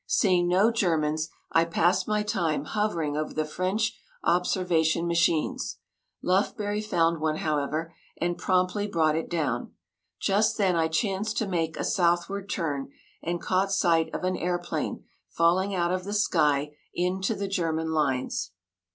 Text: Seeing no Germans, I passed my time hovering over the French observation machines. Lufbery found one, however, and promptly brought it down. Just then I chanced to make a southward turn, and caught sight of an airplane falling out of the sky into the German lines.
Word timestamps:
Seeing 0.07 0.47
no 0.47 0.71
Germans, 0.71 1.29
I 1.51 1.63
passed 1.63 2.07
my 2.07 2.23
time 2.23 2.65
hovering 2.65 3.15
over 3.15 3.35
the 3.35 3.45
French 3.45 3.99
observation 4.23 5.05
machines. 5.05 5.77
Lufbery 6.23 6.81
found 6.81 7.21
one, 7.21 7.35
however, 7.35 7.93
and 8.19 8.35
promptly 8.35 8.87
brought 8.87 9.15
it 9.15 9.29
down. 9.29 9.73
Just 10.19 10.57
then 10.57 10.75
I 10.75 10.87
chanced 10.87 11.37
to 11.37 11.47
make 11.47 11.77
a 11.77 11.83
southward 11.83 12.49
turn, 12.49 12.89
and 13.21 13.39
caught 13.39 13.71
sight 13.71 14.09
of 14.11 14.23
an 14.23 14.35
airplane 14.37 15.05
falling 15.29 15.75
out 15.75 15.91
of 15.91 16.03
the 16.03 16.13
sky 16.13 16.75
into 16.95 17.35
the 17.35 17.47
German 17.47 17.91
lines. 17.91 18.53